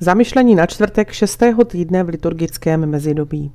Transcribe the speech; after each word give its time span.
Zamyšlení 0.00 0.54
na 0.54 0.66
čtvrtek 0.66 1.12
šestého 1.12 1.64
týdne 1.64 2.02
v 2.02 2.08
liturgickém 2.08 2.86
mezidobí. 2.86 3.52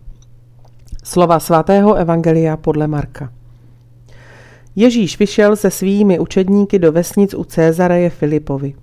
Slova 1.04 1.39
svatého 1.39 1.93
Evangelia 1.93 2.58
podle 2.58 2.87
Marka. 2.87 3.33
Ježíš 4.75 5.19
vyšel 5.19 5.55
se 5.55 5.71
svými 5.71 6.19
učedníky 6.19 6.80
do 6.80 6.91
vesnic 6.91 7.33
u 7.33 7.44
Cézareje 7.44 8.10
Filipovi. 8.10 8.73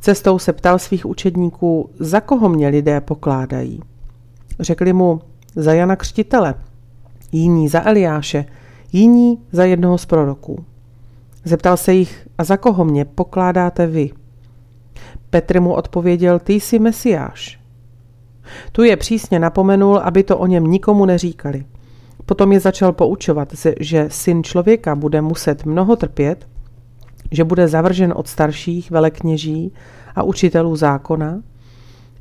Cestou 0.00 0.38
se 0.38 0.52
ptal 0.52 0.78
svých 0.78 1.06
učedníků, 1.06 1.90
za 1.98 2.20
koho 2.20 2.48
mě 2.48 2.68
lidé 2.68 3.00
pokládají. 3.00 3.80
Řekli 4.60 4.92
mu, 4.92 5.20
za 5.56 5.72
Jana 5.72 5.96
Křtitele, 5.96 6.54
jiní 7.32 7.68
za 7.68 7.86
Eliáše, 7.86 8.44
jiní 8.92 9.38
za 9.52 9.64
jednoho 9.64 9.98
z 9.98 10.06
proroků. 10.06 10.64
Zeptal 11.44 11.76
se 11.76 11.94
jich, 11.94 12.28
a 12.38 12.44
za 12.44 12.56
koho 12.56 12.84
mě 12.84 13.04
pokládáte 13.04 13.86
vy? 13.86 14.10
Petr 15.32 15.60
mu 15.60 15.74
odpověděl, 15.74 16.38
ty 16.38 16.52
jsi 16.52 16.78
mesiáš. 16.78 17.60
Tu 18.72 18.82
je 18.82 18.96
přísně 18.96 19.38
napomenul, 19.38 19.98
aby 19.98 20.22
to 20.22 20.38
o 20.38 20.46
něm 20.46 20.64
nikomu 20.64 21.04
neříkali. 21.04 21.64
Potom 22.26 22.52
je 22.52 22.60
začal 22.60 22.92
poučovat, 22.92 23.48
že 23.80 24.06
syn 24.10 24.44
člověka 24.44 24.94
bude 24.94 25.20
muset 25.20 25.64
mnoho 25.64 25.96
trpět, 25.96 26.48
že 27.30 27.44
bude 27.44 27.68
zavržen 27.68 28.12
od 28.16 28.28
starších 28.28 28.90
velekněží 28.90 29.72
a 30.14 30.22
učitelů 30.22 30.76
zákona, 30.76 31.42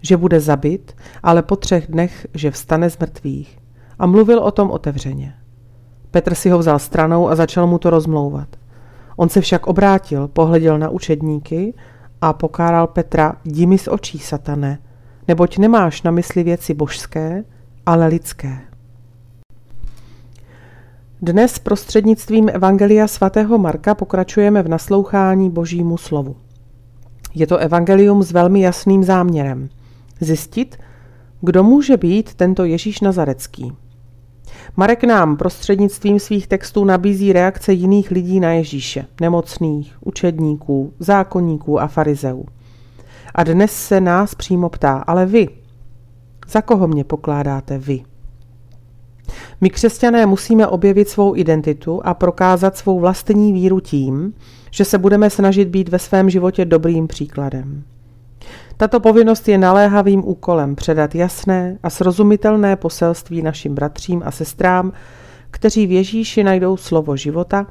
že 0.02 0.18
bude 0.18 0.40
zabit, 0.40 0.96
ale 1.24 1.42
po 1.42 1.56
třech 1.56 1.88
dnech, 1.88 2.28
že 2.34 2.52
vstane 2.52 2.90
z 2.90 2.98
mrtvých. 2.98 3.60
A 4.00 4.06
mluvil 4.06 4.40
o 4.40 4.52
tom 4.52 4.72
otevřeně. 4.72 5.34
Petr 6.12 6.36
si 6.36 6.50
ho 6.50 6.60
vzal 6.60 6.80
stranou 6.80 7.30
a 7.30 7.36
začal 7.36 7.68
mu 7.68 7.78
to 7.78 7.90
rozmlouvat. 7.90 8.48
On 9.16 9.30
se 9.30 9.42
však 9.42 9.68
obrátil, 9.68 10.28
pohleděl 10.28 10.80
na 10.80 10.90
učedníky 10.90 11.74
a 12.22 12.34
pokáral 12.34 12.88
Petra, 12.88 13.36
jdi 13.46 13.66
mi 13.66 13.78
z 13.78 13.88
očí, 13.88 14.20
satane, 14.20 14.80
neboť 15.28 15.58
nemáš 15.58 16.04
na 16.04 16.12
mysli 16.12 16.44
věci 16.44 16.74
božské, 16.74 17.44
ale 17.86 18.08
lidské. 18.08 18.60
Dnes 21.22 21.60
prostřednictvím 21.60 22.50
Evangelia 22.50 23.08
svatého 23.08 23.58
Marka 23.58 23.96
pokračujeme 23.96 24.64
v 24.64 24.68
naslouchání 24.68 25.50
božímu 25.50 25.98
slovu. 25.98 26.36
Je 27.36 27.48
to 27.48 27.58
evangelium 27.58 28.24
s 28.24 28.32
velmi 28.32 28.62
jasným 28.62 29.04
záměrem. 29.04 29.70
Zjistit, 30.20 30.78
kdo 31.42 31.64
může 31.64 31.98
být 31.98 32.34
tento 32.34 32.66
Ježíš 32.66 33.02
Nazarecký. 33.02 33.74
Marek 34.76 35.04
nám 35.04 35.38
prostřednictvím 35.38 36.20
svých 36.20 36.48
textů 36.48 36.86
nabízí 36.86 37.34
reakce 37.34 37.74
jiných 37.74 38.12
lidí 38.12 38.40
na 38.40 38.52
Ježíše, 38.52 39.06
nemocných, 39.22 39.98
učedníků, 40.02 40.94
zákonníků 41.00 41.82
a 41.82 41.88
farizeů. 41.88 42.46
A 43.36 43.44
dnes 43.44 43.72
se 43.72 44.02
nás 44.02 44.36
přímo 44.36 44.70
ptá, 44.70 44.98
ale 45.08 45.26
vy, 45.26 45.48
za 46.50 46.62
koho 46.62 46.88
mě 46.88 47.04
pokládáte 47.04 47.78
vy? 47.78 48.04
My 49.62 49.70
křesťané 49.70 50.26
musíme 50.26 50.68
objevit 50.68 51.10
svou 51.10 51.36
identitu 51.36 52.02
a 52.04 52.14
prokázat 52.14 52.78
svou 52.78 53.00
vlastní 53.00 53.54
víru 53.54 53.80
tím, 53.80 54.34
že 54.72 54.86
se 54.86 54.98
budeme 54.98 55.30
snažit 55.30 55.68
být 55.68 55.90
ve 55.90 56.00
svém 56.00 56.30
životě 56.30 56.66
dobrým 56.66 57.08
příkladem. 57.08 57.84
Tato 58.82 59.00
povinnost 59.00 59.48
je 59.48 59.58
naléhavým 59.58 60.28
úkolem 60.28 60.76
předat 60.76 61.16
jasné 61.16 61.78
a 61.84 61.90
srozumitelné 61.90 62.76
poselství 62.76 63.42
našim 63.42 63.76
bratřím 63.76 64.22
a 64.26 64.32
sestrám, 64.32 64.92
kteří 65.52 65.88
v 65.88 65.92
Ježíši 65.92 66.44
najdou 66.44 66.78
slovo 66.78 67.18
života, 67.18 67.68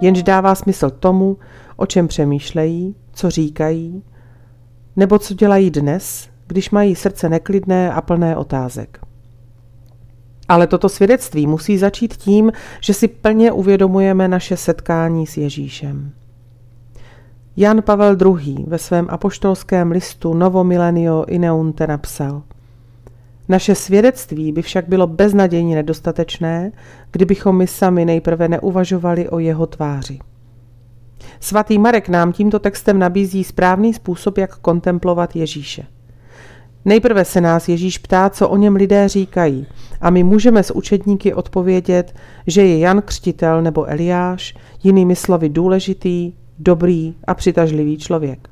jenž 0.00 0.22
dává 0.22 0.54
smysl 0.54 0.90
tomu, 0.90 1.36
o 1.76 1.86
čem 1.86 2.08
přemýšlejí, 2.08 2.94
co 3.12 3.30
říkají, 3.30 4.02
nebo 4.96 5.18
co 5.18 5.34
dělají 5.34 5.70
dnes, 5.70 6.28
když 6.46 6.70
mají 6.70 6.94
srdce 6.94 7.28
neklidné 7.28 7.92
a 7.92 8.00
plné 8.00 8.36
otázek. 8.36 9.00
Ale 10.48 10.66
toto 10.66 10.88
svědectví 10.88 11.46
musí 11.46 11.78
začít 11.78 12.16
tím, 12.16 12.52
že 12.80 12.94
si 12.94 13.08
plně 13.08 13.52
uvědomujeme 13.52 14.28
naše 14.28 14.56
setkání 14.56 15.26
s 15.26 15.36
Ježíšem. 15.36 16.12
Jan 17.56 17.82
Pavel 17.82 18.16
II. 18.26 18.64
ve 18.66 18.78
svém 18.78 19.06
apoštolském 19.10 19.90
listu 19.90 20.34
Novo 20.34 20.64
Milenio 20.64 21.24
Ineunte 21.28 21.86
napsal 21.86 22.42
Naše 23.48 23.74
svědectví 23.74 24.52
by 24.52 24.62
však 24.62 24.88
bylo 24.88 25.06
beznadějně 25.06 25.74
nedostatečné, 25.74 26.72
kdybychom 27.10 27.56
my 27.56 27.66
sami 27.66 28.04
nejprve 28.04 28.48
neuvažovali 28.48 29.28
o 29.28 29.38
jeho 29.38 29.66
tváři. 29.66 30.18
Svatý 31.40 31.78
Marek 31.78 32.08
nám 32.08 32.32
tímto 32.32 32.58
textem 32.58 32.98
nabízí 32.98 33.44
správný 33.44 33.94
způsob, 33.94 34.38
jak 34.38 34.56
kontemplovat 34.58 35.36
Ježíše. 35.36 35.86
Nejprve 36.84 37.24
se 37.24 37.40
nás 37.40 37.68
Ježíš 37.68 37.98
ptá, 37.98 38.30
co 38.30 38.48
o 38.48 38.56
něm 38.56 38.76
lidé 38.76 39.08
říkají, 39.08 39.66
a 40.00 40.10
my 40.10 40.22
můžeme 40.22 40.62
s 40.62 40.74
učedníky 40.74 41.34
odpovědět, 41.34 42.14
že 42.46 42.64
je 42.64 42.78
Jan 42.78 43.02
Křtitel 43.02 43.62
nebo 43.62 43.84
Eliáš, 43.90 44.54
jinými 44.82 45.16
slovy 45.16 45.48
důležitý, 45.48 46.32
dobrý 46.60 47.14
a 47.24 47.34
přitažlivý 47.34 47.98
člověk. 47.98 48.48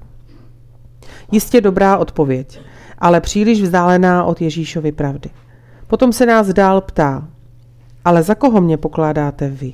Jistě 1.33 1.61
dobrá 1.61 1.97
odpověď, 1.97 2.61
ale 2.99 3.21
příliš 3.21 3.63
vzdálená 3.63 4.25
od 4.25 4.41
Ježíšovy 4.41 4.93
pravdy. 4.93 5.31
Potom 5.87 6.13
se 6.13 6.27
nás 6.27 6.49
dál 6.49 6.81
ptá, 6.81 7.29
ale 8.05 8.23
za 8.23 8.35
koho 8.35 8.61
mě 8.61 8.77
pokládáte 8.77 9.49
vy? 9.49 9.73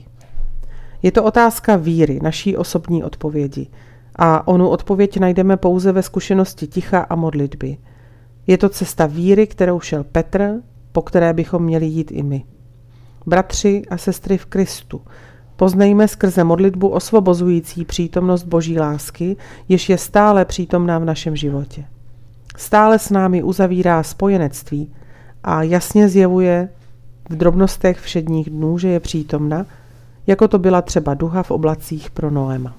Je 1.02 1.12
to 1.12 1.24
otázka 1.24 1.76
víry, 1.76 2.18
naší 2.22 2.56
osobní 2.56 3.04
odpovědi. 3.04 3.66
A 4.16 4.48
onu 4.48 4.68
odpověď 4.68 5.18
najdeme 5.18 5.56
pouze 5.56 5.92
ve 5.92 6.02
zkušenosti 6.02 6.66
ticha 6.66 7.00
a 7.00 7.14
modlitby. 7.14 7.76
Je 8.46 8.58
to 8.58 8.68
cesta 8.68 9.06
víry, 9.06 9.46
kterou 9.46 9.80
šel 9.80 10.04
Petr, 10.04 10.50
po 10.92 11.02
které 11.02 11.32
bychom 11.32 11.62
měli 11.62 11.86
jít 11.86 12.10
i 12.10 12.22
my. 12.22 12.44
Bratři 13.26 13.82
a 13.90 13.96
sestry 13.96 14.38
v 14.38 14.46
Kristu, 14.46 15.00
Poznejme 15.56 16.08
skrze 16.08 16.44
modlitbu 16.44 16.88
osvobozující 16.88 17.84
přítomnost 17.84 18.44
Boží 18.44 18.78
lásky, 18.78 19.36
jež 19.68 19.88
je 19.88 19.98
stále 19.98 20.44
přítomná 20.44 20.98
v 20.98 21.04
našem 21.04 21.36
životě. 21.36 21.84
Stále 22.56 22.98
s 22.98 23.10
námi 23.10 23.42
uzavírá 23.42 24.02
spojenectví 24.02 24.92
a 25.44 25.62
jasně 25.62 26.08
zjevuje 26.08 26.68
v 27.30 27.36
drobnostech 27.36 28.00
všedních 28.00 28.50
dnů, 28.50 28.78
že 28.78 28.88
je 28.88 29.00
přítomna, 29.00 29.66
jako 30.26 30.48
to 30.48 30.58
byla 30.58 30.82
třeba 30.82 31.14
duha 31.14 31.42
v 31.42 31.50
oblacích 31.50 32.10
pro 32.10 32.30
Noema. 32.30 32.74